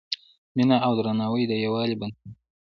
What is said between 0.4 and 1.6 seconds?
مینه او درناوی د